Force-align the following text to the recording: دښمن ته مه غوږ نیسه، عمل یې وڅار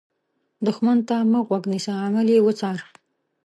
دښمن 0.65 0.97
ته 1.07 1.15
مه 1.31 1.39
غوږ 1.47 1.63
نیسه، 1.71 1.93
عمل 2.05 2.27
یې 2.33 2.39
وڅار 2.45 2.77